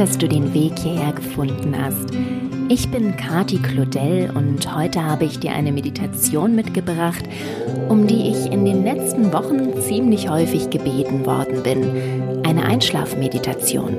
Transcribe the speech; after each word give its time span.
dass 0.00 0.16
du 0.16 0.26
den 0.26 0.54
Weg 0.54 0.78
hierher 0.78 1.12
gefunden 1.12 1.76
hast. 1.78 2.08
Ich 2.70 2.90
bin 2.90 3.18
Kati 3.18 3.58
Claudel 3.58 4.30
und 4.34 4.74
heute 4.74 5.04
habe 5.04 5.26
ich 5.26 5.40
dir 5.40 5.52
eine 5.52 5.72
Meditation 5.72 6.54
mitgebracht, 6.54 7.22
um 7.90 8.06
die 8.06 8.30
ich 8.30 8.50
in 8.50 8.64
den 8.64 8.82
letzten 8.82 9.30
Wochen 9.34 9.78
ziemlich 9.82 10.30
häufig 10.30 10.70
gebeten 10.70 11.26
worden 11.26 11.62
bin. 11.62 12.42
Eine 12.46 12.64
Einschlafmeditation. 12.64 13.94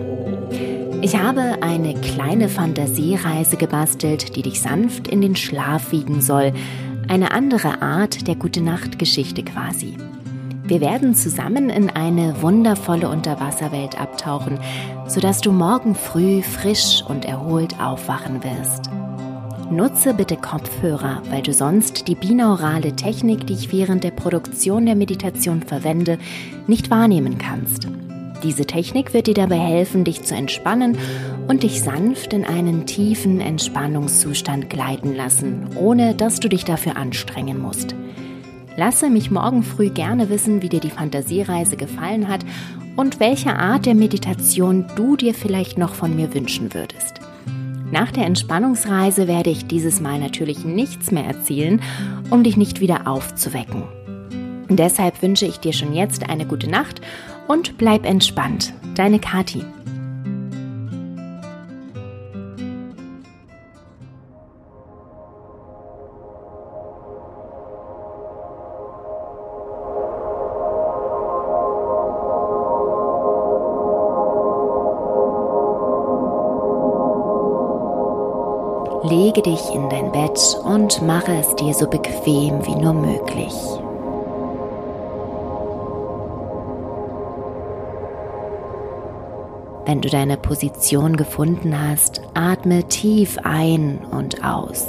Ich 1.04 1.20
habe 1.20 1.62
eine 1.62 1.94
kleine 1.94 2.50
Fantasiereise 2.50 3.58
gebastelt, 3.58 4.36
die 4.36 4.42
dich 4.42 4.60
sanft 4.60 5.08
in 5.08 5.22
den 5.22 5.36
Schlaf 5.36 5.92
wiegen 5.92 6.20
soll. 6.20 6.52
Eine 7.10 7.30
andere 7.30 7.84
Art 7.84 8.28
der 8.28 8.38
Gute-Nacht-Geschichte 8.38 9.44
quasi. 9.44 9.98
Wir 10.72 10.80
werden 10.80 11.16
zusammen 11.16 11.70
in 11.70 11.90
eine 11.90 12.42
wundervolle 12.42 13.10
Unterwasserwelt 13.10 14.00
abtauchen, 14.00 14.58
sodass 15.06 15.42
du 15.42 15.52
morgen 15.52 15.96
früh 15.96 16.42
frisch 16.42 17.04
und 17.06 17.26
erholt 17.26 17.78
aufwachen 17.82 18.42
wirst. 18.42 18.90
Nutze 19.70 20.14
bitte 20.14 20.38
Kopfhörer, 20.38 21.24
weil 21.30 21.42
du 21.42 21.52
sonst 21.52 22.08
die 22.08 22.16
binaurale 22.16 22.96
Technik, 22.96 23.46
die 23.48 23.56
ich 23.56 23.74
während 23.74 24.06
der 24.06 24.12
Produktion 24.12 24.86
der 24.86 24.96
Meditation 24.96 25.62
verwende, 25.62 26.18
nicht 26.68 26.90
wahrnehmen 26.90 27.38
kannst. 27.38 27.90
Diese 28.42 28.66
Technik 28.66 29.14
wird 29.14 29.28
dir 29.28 29.34
dabei 29.34 29.60
helfen, 29.60 30.06
dich 30.06 30.24
zu 30.24 30.36
entspannen 30.36 30.98
und 31.50 31.64
dich 31.64 31.82
sanft 31.82 32.32
in 32.32 32.46
einen 32.46 32.86
tiefen 32.86 33.42
Entspannungszustand 33.42 34.70
gleiten 34.70 35.18
lassen, 35.18 35.68
ohne 35.76 36.16
dass 36.16 36.40
du 36.40 36.48
dich 36.48 36.64
dafür 36.64 36.96
anstrengen 36.96 37.60
musst. 37.60 37.94
Lasse 38.78 39.10
mich 39.10 39.32
morgen 39.32 39.64
früh 39.64 39.90
gerne 39.90 40.30
wissen, 40.30 40.62
wie 40.62 40.70
dir 40.70 40.80
die 40.80 40.90
Fantasiereise 40.90 41.76
gefallen 41.76 42.28
hat 42.28 42.46
und 42.96 43.20
welche 43.20 43.56
Art 43.56 43.86
der 43.86 43.96
Meditation 43.96 44.86
du 44.96 45.16
dir 45.16 45.34
vielleicht 45.34 45.78
noch 45.78 45.94
von 45.94 46.16
mir 46.16 46.34
wünschen 46.34 46.74
würdest. 46.74 47.20
Nach 47.92 48.12
der 48.12 48.26
Entspannungsreise 48.26 49.28
werde 49.28 49.50
ich 49.50 49.68
dieses 49.68 50.00
Mal 50.00 50.20
natürlich 50.20 50.64
nichts 50.64 51.12
mehr 51.12 51.26
erzählen, 51.26 51.82
um 52.30 52.44
dich 52.44 52.56
nicht 52.56 52.80
wieder 52.80 53.08
aufzuwecken. 53.08 53.84
deshalb 54.70 55.22
wünsche 55.22 55.46
ich 55.46 55.58
dir 55.58 55.74
schon 55.74 55.94
jetzt 55.94 56.30
eine 56.30 56.46
gute 56.46 56.70
Nacht 56.70 57.02
und 57.50 57.78
bleib 57.78 58.06
entspannt. 58.06 58.74
Deine 58.96 59.20
Kati. 59.20 59.66
Lege 79.34 79.44
dich 79.44 79.74
in 79.74 79.88
dein 79.88 80.12
Bett 80.12 80.60
und 80.66 81.02
mache 81.04 81.32
es 81.32 81.56
dir 81.56 81.74
so 81.74 81.88
bequem 81.88 82.66
wie 82.66 82.76
nur 82.76 82.92
möglich. 82.92 83.54
Wenn 89.86 90.02
du 90.02 90.10
deine 90.10 90.36
Position 90.36 91.16
gefunden 91.16 91.74
hast, 91.82 92.22
atme 92.34 92.84
tief 92.90 93.38
ein 93.44 94.02
und 94.12 94.44
aus. 94.44 94.86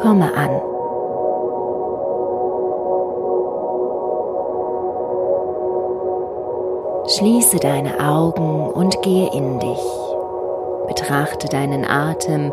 Komme 0.00 0.34
an. 0.34 0.62
Schließe 7.08 7.58
deine 7.58 8.00
Augen 8.00 8.70
und 8.70 9.02
gehe 9.02 9.30
in 9.34 9.60
dich. 9.60 10.03
Betrachte 10.86 11.48
deinen 11.48 11.84
Atem, 11.84 12.52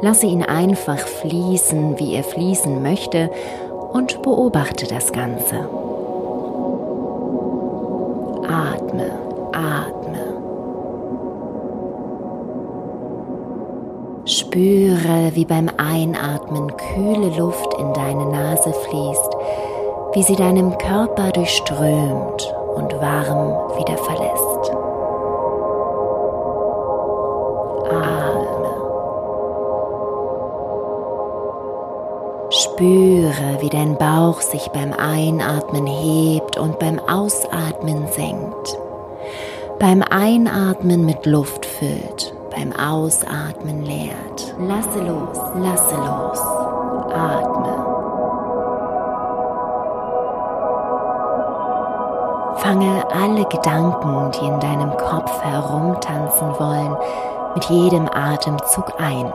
lasse 0.00 0.26
ihn 0.26 0.42
einfach 0.42 0.98
fließen, 0.98 1.98
wie 1.98 2.14
er 2.14 2.24
fließen 2.24 2.82
möchte 2.82 3.30
und 3.92 4.22
beobachte 4.22 4.86
das 4.86 5.12
Ganze. 5.12 5.68
Atme, 8.48 9.10
atme. 9.52 10.34
Spüre, 14.26 15.32
wie 15.34 15.44
beim 15.44 15.70
Einatmen 15.76 16.72
kühle 16.76 17.36
Luft 17.36 17.74
in 17.78 17.92
deine 17.92 18.26
Nase 18.26 18.72
fließt, 18.72 19.36
wie 20.14 20.22
sie 20.22 20.36
deinem 20.36 20.76
Körper 20.78 21.30
durchströmt 21.30 22.54
und 22.74 23.00
warm 23.00 23.78
wieder 23.78 23.96
verlässt. 23.98 24.53
Spüre, 33.34 33.60
wie 33.60 33.68
dein 33.68 33.96
Bauch 33.96 34.40
sich 34.40 34.68
beim 34.70 34.92
Einatmen 34.92 35.86
hebt 35.86 36.56
und 36.58 36.78
beim 36.78 36.98
Ausatmen 36.98 38.06
senkt. 38.08 38.78
Beim 39.78 40.02
Einatmen 40.02 41.04
mit 41.04 41.26
Luft 41.26 41.66
füllt, 41.66 42.34
beim 42.50 42.72
Ausatmen 42.72 43.84
leert. 43.84 44.54
Lasse 44.58 45.00
los, 45.00 45.38
lasse 45.56 45.96
los. 45.96 46.40
Atme. 47.12 47.86
Fange 52.56 53.04
alle 53.12 53.44
Gedanken, 53.46 54.30
die 54.32 54.46
in 54.46 54.60
deinem 54.60 54.96
Kopf 54.96 55.42
herumtanzen 55.42 56.48
wollen, 56.58 56.96
mit 57.54 57.64
jedem 57.64 58.08
Atemzug 58.08 58.92
ein 58.98 59.32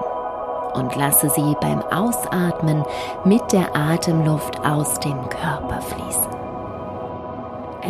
und 0.74 0.96
lasse 0.96 1.30
sie 1.30 1.56
beim 1.62 1.82
Ausatmen 1.92 2.84
mit 3.24 3.52
der 3.52 3.76
Atemluft 3.76 4.60
aus 4.66 5.00
dem 5.00 5.18
Körper 5.30 5.82
fließen. 5.82 6.32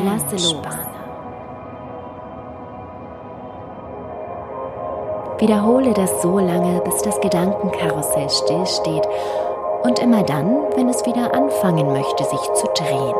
Lasse 0.05 0.53
los. 0.53 0.89
Wiederhole 5.39 5.93
das 5.93 6.21
so 6.21 6.37
lange, 6.37 6.81
bis 6.81 7.01
das 7.01 7.19
Gedankenkarussell 7.21 8.29
stillsteht 8.29 9.07
und 9.83 9.99
immer 9.99 10.23
dann, 10.23 10.63
wenn 10.75 10.89
es 10.89 11.05
wieder 11.05 11.33
anfangen 11.33 11.93
möchte, 11.93 12.25
sich 12.25 12.53
zu 12.53 12.67
drehen. 12.75 13.15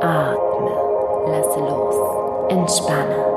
Atme, 0.00 0.70
lasse 1.26 1.60
los, 1.60 1.94
entspanne. 2.48 3.29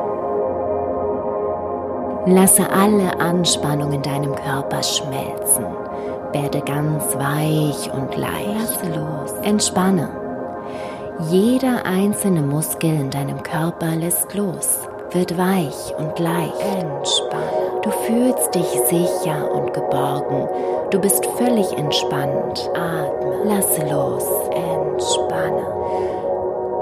Lasse 2.25 2.63
alle 2.71 3.19
Anspannung 3.19 3.91
in 3.91 4.01
deinem 4.01 4.33
Körper 4.33 4.81
schmelzen. 4.81 5.65
Werde 6.31 6.61
ganz 6.61 7.03
weich 7.15 7.91
und 7.93 8.15
leicht. 8.15 8.47
Lasse 8.47 8.97
los. 8.97 9.31
Entspanne. 9.43 10.09
Jeder 11.29 11.85
einzelne 11.85 12.41
Muskel 12.41 12.91
in 12.91 13.09
deinem 13.09 13.43
Körper 13.43 13.95
lässt 13.97 14.33
los, 14.33 14.79
wird 15.11 15.37
weich 15.37 15.93
und 15.97 16.17
leicht. 16.17 16.55
Entspanne. 16.79 17.81
Du 17.83 17.91
fühlst 17.91 18.55
dich 18.55 18.69
sicher 18.87 19.51
und 19.53 19.73
geborgen. 19.73 20.47
Du 20.91 20.99
bist 20.99 21.25
völlig 21.37 21.77
entspannt. 21.77 22.71
Atme. 22.73 23.43
Lasse 23.43 23.81
los. 23.91 24.25
Entspanne. 24.51 25.67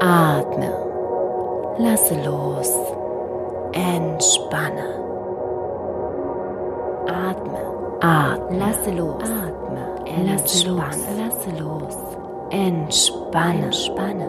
Atme. 0.01 0.71
Lasse 1.79 2.15
los. 2.23 2.71
Entspanne. 3.73 5.10
Atme. 7.07 7.59
Lasse 8.57 8.91
los. 8.91 9.15
Atme. 9.23 9.83
Lasse 10.25 10.67
los. 10.67 10.97
Lasse 11.17 11.51
los. 11.59 11.97
Entspanne. 12.51 13.63
Entspanne. 13.65 14.27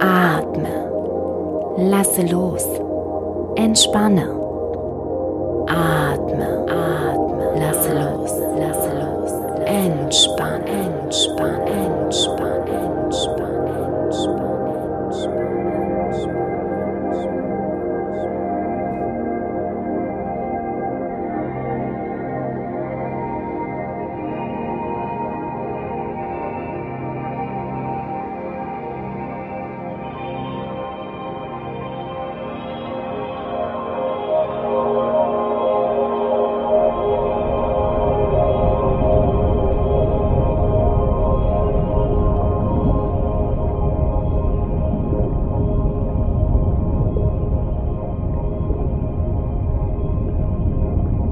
Atme. 0.00 0.74
Lasse 1.90 2.22
los. 2.30 2.64
Entspanne. 3.56 4.22
Atme. 4.22 4.38
Atme. 5.68 6.07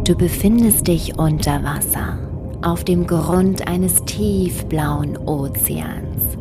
Du 0.06 0.14
befindest 0.14 0.86
dich 0.86 1.18
unter 1.18 1.64
Wasser, 1.64 2.16
auf 2.62 2.84
dem 2.84 3.08
Grund 3.08 3.66
eines 3.66 4.04
tiefblauen 4.04 5.16
Ozeans. 5.16 6.38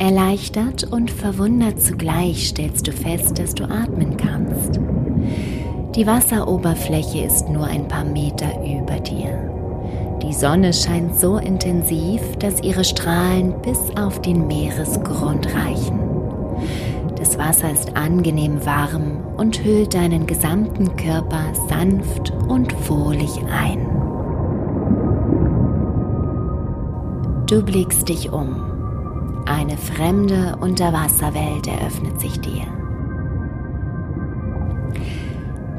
Erleichtert 0.00 0.82
und 0.90 1.12
verwundert 1.12 1.80
zugleich 1.80 2.48
stellst 2.48 2.88
du 2.88 2.92
fest, 2.92 3.38
dass 3.38 3.54
du 3.54 3.70
atmen 3.70 4.16
kannst. 4.16 4.80
Die 5.94 6.08
Wasseroberfläche 6.08 7.20
ist 7.20 7.48
nur 7.50 7.66
ein 7.66 7.86
paar 7.86 8.04
Meter 8.04 8.48
über 8.64 8.98
dir. 8.98 10.18
Die 10.24 10.34
Sonne 10.34 10.72
scheint 10.72 11.14
so 11.20 11.36
intensiv, 11.38 12.20
dass 12.40 12.60
ihre 12.64 12.82
Strahlen 12.82 13.54
bis 13.62 13.78
auf 13.96 14.20
den 14.22 14.48
Meeresgrund 14.48 15.54
reichen. 15.54 16.05
Wasser 17.38 17.70
ist 17.70 17.96
angenehm 17.96 18.64
warm 18.64 19.22
und 19.36 19.64
hüllt 19.64 19.94
deinen 19.94 20.26
gesamten 20.26 20.96
Körper 20.96 21.44
sanft 21.68 22.32
und 22.48 22.74
wohlig 22.88 23.30
ein. 23.50 23.86
Du 27.46 27.62
blickst 27.62 28.08
dich 28.08 28.32
um. 28.32 28.56
Eine 29.46 29.76
fremde 29.76 30.56
Unterwasserwelt 30.60 31.68
eröffnet 31.68 32.20
sich 32.20 32.40
dir. 32.40 32.64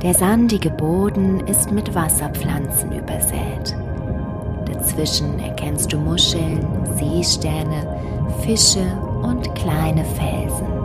Der 0.01 0.13
sandige 0.13 0.69
Boden 0.69 1.41
ist 1.47 1.71
mit 1.71 1.93
Wasserpflanzen 1.93 2.91
übersät. 2.91 3.75
Dazwischen 4.65 5.39
erkennst 5.39 5.91
du 5.91 5.97
Muscheln, 5.97 6.65
Seesterne, 6.97 7.99
Fische 8.41 8.85
und 9.21 9.53
kleine 9.55 10.05
Felsen. 10.05 10.76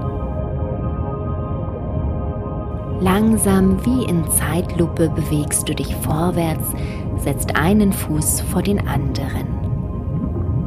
Langsam 3.02 3.84
wie 3.84 4.04
in 4.04 4.22
Zeitlupe 4.30 5.08
bewegst 5.08 5.68
du 5.68 5.74
dich 5.74 5.92
vorwärts, 5.96 6.68
setzt 7.16 7.56
einen 7.56 7.92
Fuß 7.92 8.42
vor 8.42 8.62
den 8.62 8.78
anderen. 8.86 9.48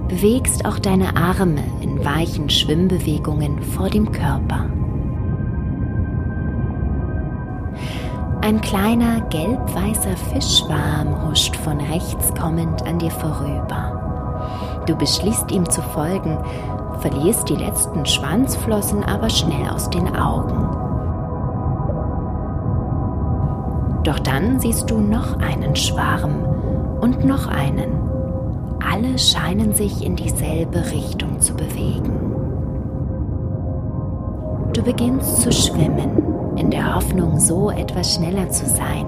Bewegst 0.10 0.66
auch 0.66 0.78
deine 0.78 1.16
Arme 1.16 1.64
in 1.80 2.04
weichen 2.04 2.50
Schwimmbewegungen 2.50 3.64
vor 3.64 3.90
dem 3.90 4.12
Körper. 4.12 4.66
Ein 8.42 8.60
kleiner 8.60 9.22
gelb-weißer 9.30 10.18
Fischschwarm 10.34 11.30
huscht 11.30 11.56
von 11.56 11.80
rechts 11.80 12.34
kommend 12.38 12.86
an 12.86 13.00
dir 13.00 13.12
vorüber. 13.12 14.84
Du 14.86 14.96
beschließt 14.98 15.52
ihm 15.52 15.70
zu 15.70 15.82
folgen, 15.82 16.38
verlierst 17.00 17.48
die 17.48 17.56
letzten 17.56 18.06
Schwanzflossen 18.06 19.06
aber 19.06 19.30
schnell 19.30 19.70
aus 19.70 19.90
den 19.90 20.14
Augen. 20.18 20.85
Doch 24.06 24.20
dann 24.20 24.60
siehst 24.60 24.92
du 24.92 25.00
noch 25.00 25.40
einen 25.40 25.76
Schwarm 25.76 26.46
und 27.02 27.26
noch 27.26 27.48
einen. 27.48 27.92
Alle 28.80 29.18
scheinen 29.18 29.74
sich 29.74 30.06
in 30.06 30.16
dieselbe 30.16 30.92
Richtung 30.92 31.42
zu 31.42 31.56
bewegen. 31.56 32.14
Du 34.74 34.84
beginnst 34.84 35.42
zu 35.42 35.52
schwimmen 35.52 36.56
in 36.56 36.70
der 36.70 36.96
Hoffnung, 36.96 37.40
so 37.40 37.72
etwas 37.72 38.14
schneller 38.14 38.48
zu 38.50 38.68
sein. 38.68 39.08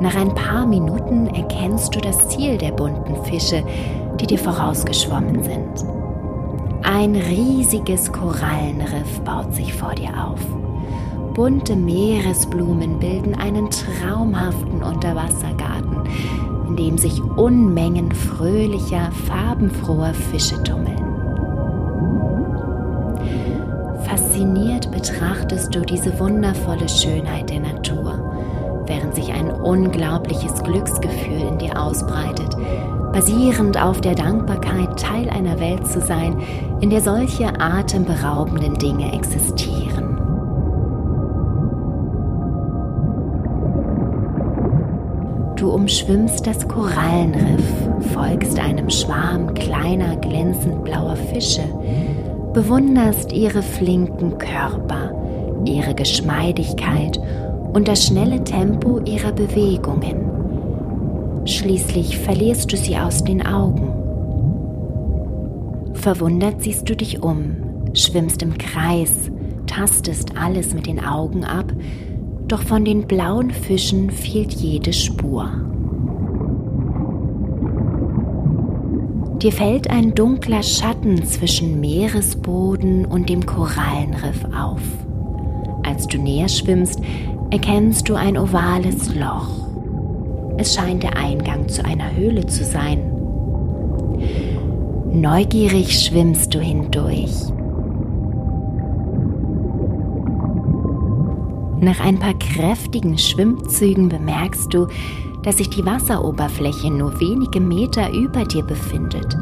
Nach 0.00 0.16
ein 0.16 0.32
paar 0.34 0.66
Minuten 0.66 1.26
erkennst 1.26 1.94
du 1.96 2.00
das 2.00 2.28
Ziel 2.28 2.58
der 2.58 2.70
bunten 2.70 3.16
Fische, 3.24 3.64
die 4.20 4.26
dir 4.28 4.38
vorausgeschwommen 4.38 5.42
sind. 5.42 5.84
Ein 6.84 7.16
riesiges 7.16 8.12
Korallenriff 8.12 9.20
baut 9.22 9.52
sich 9.52 9.74
vor 9.74 9.94
dir 9.96 10.10
auf. 10.10 10.40
Bunte 11.34 11.76
Meeresblumen 11.76 12.98
bilden 12.98 13.34
einen 13.36 13.70
traumhaften 13.70 14.82
Unterwassergarten, 14.82 15.96
in 16.66 16.76
dem 16.76 16.98
sich 16.98 17.22
Unmengen 17.22 18.12
fröhlicher, 18.12 19.10
farbenfroher 19.26 20.12
Fische 20.12 20.60
tummeln. 20.64 20.98
Fasziniert 24.04 24.90
betrachtest 24.90 25.72
du 25.72 25.82
diese 25.82 26.18
wundervolle 26.18 26.88
Schönheit 26.88 27.48
der 27.48 27.60
Natur, 27.60 28.82
während 28.86 29.14
sich 29.14 29.32
ein 29.32 29.50
unglaubliches 29.52 30.64
Glücksgefühl 30.64 31.42
in 31.48 31.58
dir 31.58 31.80
ausbreitet, 31.80 32.56
basierend 33.12 33.80
auf 33.80 34.00
der 34.00 34.16
Dankbarkeit, 34.16 34.98
Teil 34.98 35.30
einer 35.30 35.60
Welt 35.60 35.86
zu 35.86 36.00
sein, 36.00 36.42
in 36.80 36.90
der 36.90 37.00
solche 37.00 37.60
atemberaubenden 37.60 38.74
Dinge 38.78 39.12
existieren. 39.12 40.09
Du 45.60 45.70
umschwimmst 45.70 46.46
das 46.46 46.66
Korallenriff, 46.66 47.62
folgst 48.14 48.58
einem 48.58 48.88
Schwarm 48.88 49.52
kleiner 49.52 50.16
glänzend 50.16 50.84
blauer 50.84 51.16
Fische, 51.16 51.64
bewunderst 52.54 53.34
ihre 53.34 53.60
flinken 53.60 54.38
Körper, 54.38 55.12
ihre 55.66 55.94
Geschmeidigkeit 55.94 57.20
und 57.74 57.88
das 57.88 58.06
schnelle 58.06 58.42
Tempo 58.42 59.00
ihrer 59.00 59.32
Bewegungen. 59.32 61.44
Schließlich 61.44 62.16
verlierst 62.16 62.72
du 62.72 62.78
sie 62.78 62.96
aus 62.96 63.22
den 63.22 63.46
Augen. 63.46 63.92
Verwundert 65.92 66.62
siehst 66.62 66.88
du 66.88 66.96
dich 66.96 67.22
um, 67.22 67.56
schwimmst 67.92 68.40
im 68.40 68.56
Kreis, 68.56 69.30
tastest 69.66 70.38
alles 70.38 70.72
mit 70.72 70.86
den 70.86 71.04
Augen 71.04 71.44
ab, 71.44 71.70
doch 72.50 72.62
von 72.62 72.84
den 72.84 73.06
blauen 73.06 73.50
Fischen 73.50 74.10
fehlt 74.10 74.52
jede 74.52 74.92
Spur. 74.92 75.48
Dir 79.40 79.52
fällt 79.52 79.88
ein 79.88 80.14
dunkler 80.14 80.62
Schatten 80.62 81.24
zwischen 81.24 81.80
Meeresboden 81.80 83.06
und 83.06 83.28
dem 83.28 83.46
Korallenriff 83.46 84.44
auf. 84.54 84.82
Als 85.84 86.06
du 86.08 86.18
näher 86.18 86.48
schwimmst, 86.48 87.00
erkennst 87.50 88.08
du 88.08 88.16
ein 88.16 88.36
ovales 88.36 89.14
Loch. 89.14 89.68
Es 90.58 90.74
scheint 90.74 91.04
der 91.04 91.16
Eingang 91.16 91.68
zu 91.68 91.84
einer 91.84 92.14
Höhle 92.14 92.44
zu 92.46 92.64
sein. 92.64 92.98
Neugierig 95.12 96.04
schwimmst 96.04 96.54
du 96.54 96.60
hindurch. 96.60 97.30
Nach 101.80 101.98
ein 102.00 102.18
paar 102.18 102.34
kräftigen 102.34 103.16
Schwimmzügen 103.16 104.10
bemerkst 104.10 104.72
du, 104.74 104.86
dass 105.42 105.56
sich 105.56 105.70
die 105.70 105.86
Wasseroberfläche 105.86 106.90
nur 106.90 107.18
wenige 107.20 107.60
Meter 107.60 108.12
über 108.12 108.44
dir 108.44 108.62
befindet. 108.62 109.34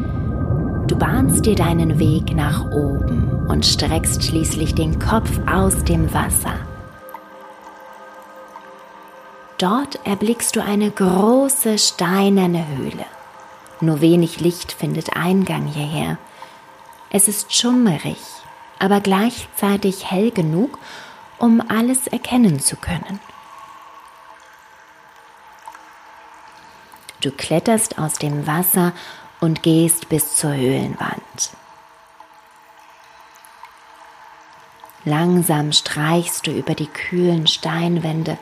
Du 0.86 0.96
bahnst 0.96 1.46
dir 1.46 1.56
deinen 1.56 1.98
Weg 1.98 2.36
nach 2.36 2.64
oben 2.70 3.44
und 3.48 3.66
streckst 3.66 4.22
schließlich 4.22 4.76
den 4.76 5.00
Kopf 5.00 5.40
aus 5.50 5.82
dem 5.82 6.14
Wasser. 6.14 6.54
Dort 9.58 9.98
erblickst 10.06 10.54
du 10.54 10.62
eine 10.62 10.92
große 10.92 11.76
steinerne 11.78 12.64
Höhle. 12.68 13.04
Nur 13.80 14.00
wenig 14.00 14.40
Licht 14.40 14.70
findet 14.70 15.16
Eingang 15.16 15.66
hierher. 15.66 16.18
Es 17.10 17.26
ist 17.26 17.52
schummerig, 17.52 18.18
aber 18.78 19.00
gleichzeitig 19.00 20.08
hell 20.08 20.30
genug, 20.30 20.78
um 21.38 21.62
alles 21.68 22.06
erkennen 22.06 22.60
zu 22.60 22.76
können. 22.76 23.20
Du 27.20 27.30
kletterst 27.32 27.98
aus 27.98 28.14
dem 28.14 28.46
Wasser 28.46 28.92
und 29.40 29.62
gehst 29.62 30.08
bis 30.08 30.36
zur 30.36 30.54
Höhlenwand. 30.54 31.50
Langsam 35.04 35.72
streichst 35.72 36.46
du 36.46 36.50
über 36.50 36.74
die 36.74 36.86
kühlen 36.86 37.46
Steinwände 37.46 38.38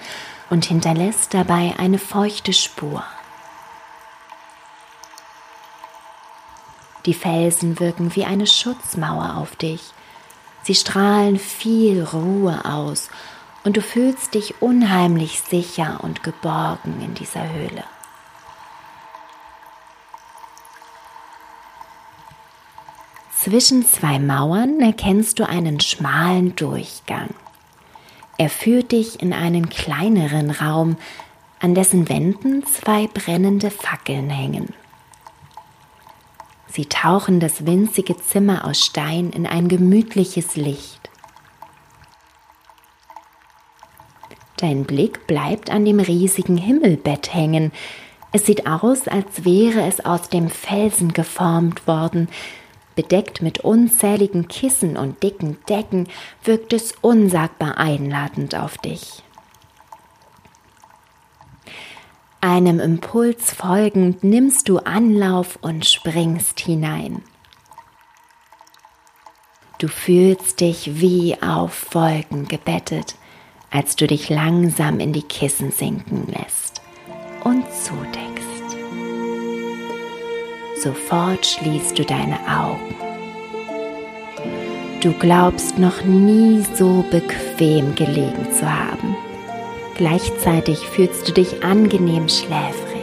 und 0.51 0.65
hinterlässt 0.65 1.33
dabei 1.33 1.75
eine 1.79 1.99
feuchte 1.99 2.53
Spur. 2.53 3.05
Die 7.07 7.15
Felsen 7.15 7.79
wirken 7.79 8.17
wie 8.17 8.25
eine 8.25 8.47
Schutzmauer 8.47 9.37
auf 9.37 9.55
dich. 9.55 9.93
Sie 10.67 10.75
strahlen 10.75 11.39
viel 11.39 12.03
Ruhe 12.03 12.65
aus 12.65 13.09
und 13.63 13.77
du 13.77 13.81
fühlst 13.81 14.35
dich 14.35 14.61
unheimlich 14.61 15.41
sicher 15.41 16.01
und 16.03 16.25
geborgen 16.25 17.01
in 17.05 17.15
dieser 17.15 17.49
Höhle. 17.53 17.85
Zwischen 23.39 23.87
zwei 23.87 24.19
Mauern 24.19 24.81
erkennst 24.81 25.39
du 25.39 25.49
einen 25.49 25.79
schmalen 25.79 26.57
Durchgang. 26.57 27.29
Er 28.37 28.51
führt 28.51 28.91
dich 28.91 29.23
in 29.23 29.33
einen 29.33 29.69
kleineren 29.69 30.51
Raum, 30.51 30.97
an 31.61 31.77
dessen 31.77 32.09
Wänden 32.09 32.67
zwei 32.67 33.07
brennende 33.07 33.71
Fackeln 33.71 34.31
hängen. 34.31 34.75
Sie 36.77 36.85
tauchen 36.85 37.41
das 37.41 37.65
winzige 37.65 38.19
Zimmer 38.19 38.67
aus 38.67 38.85
Stein 38.85 39.31
in 39.31 39.47
ein 39.47 39.69
gemütliches 39.69 40.57
Licht. 40.57 41.09
Dein 44.59 44.85
Blick 44.85 45.27
bleibt 45.27 45.71
an 45.71 45.87
dem 45.87 46.01
riesigen 46.01 46.59
Himmelbett 46.59 47.33
hängen. 47.33 47.73
Es 48.33 48.45
sieht 48.45 48.67
aus, 48.67 49.09
als 49.09 49.47
wäre 49.47 49.87
es 49.87 50.05
aus 50.05 50.29
dem 50.29 50.51
Felsen 50.51 51.15
geformt 51.15 51.87
worden. 51.87 52.29
Bedeckt 52.95 53.41
mit 53.41 53.61
unzähligen 53.61 54.47
Kissen 54.47 54.99
und 54.99 55.23
dicken 55.23 55.57
Decken 55.71 56.09
wirkt 56.45 56.75
es 56.75 56.93
unsagbar 57.01 57.79
einladend 57.79 58.55
auf 58.55 58.77
dich. 58.77 59.23
Einem 62.49 62.79
Impuls 62.79 63.53
folgend 63.53 64.23
nimmst 64.23 64.69
du 64.69 64.79
Anlauf 64.79 65.59
und 65.63 65.85
springst 65.85 66.61
hinein. 66.61 67.25
Du 69.81 69.89
fühlst 69.89 70.61
dich 70.61 71.01
wie 71.01 71.37
auf 71.43 71.93
Wolken 71.93 72.47
gebettet, 72.47 73.17
als 73.73 73.97
du 73.97 74.07
dich 74.07 74.29
langsam 74.29 75.01
in 75.01 75.13
die 75.13 75.25
Kissen 75.25 75.73
sinken 75.73 76.29
lässt 76.29 76.83
und 77.43 77.65
zudeckst. 77.73 78.77
Sofort 80.81 81.45
schließt 81.45 81.99
du 81.99 82.05
deine 82.05 82.39
Augen. 82.49 82.95
Du 85.01 85.13
glaubst 85.15 85.81
noch 85.81 86.05
nie 86.05 86.65
so 86.75 87.05
bequem 87.11 87.97
gelegen 87.97 88.47
zu 88.53 88.73
haben. 88.73 89.17
Gleichzeitig 89.97 90.79
fühlst 90.79 91.27
du 91.27 91.33
dich 91.33 91.65
angenehm 91.65 92.29
schläfrig. 92.29 92.97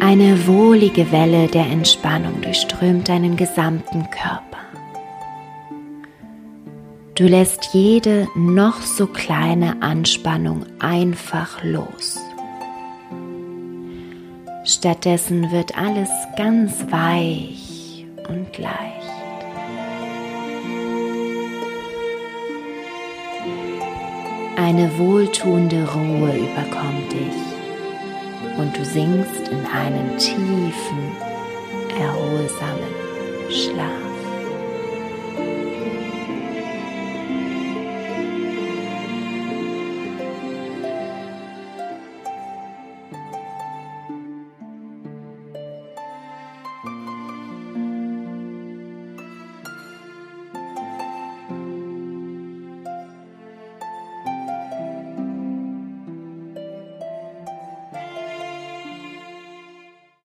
Eine 0.00 0.46
wohlige 0.48 1.12
Welle 1.12 1.46
der 1.46 1.66
Entspannung 1.66 2.40
durchströmt 2.40 3.08
deinen 3.08 3.36
gesamten 3.36 4.08
Körper. 4.10 4.50
Du 7.14 7.26
lässt 7.26 7.68
jede 7.72 8.26
noch 8.34 8.80
so 8.80 9.06
kleine 9.06 9.80
Anspannung 9.82 10.64
einfach 10.80 11.62
los. 11.62 12.18
Stattdessen 14.64 15.52
wird 15.52 15.76
alles 15.76 16.08
ganz 16.36 16.72
weich 16.90 18.06
und 18.28 18.58
leicht. 18.58 18.99
Eine 24.70 24.88
wohltuende 24.98 25.84
Ruhe 25.92 26.30
überkommt 26.36 27.10
dich 27.12 28.56
und 28.56 28.78
du 28.78 28.84
sinkst 28.84 29.48
in 29.48 29.66
einen 29.66 30.16
tiefen, 30.16 31.10
erholsamen 31.98 32.94
Schlaf. 33.50 34.09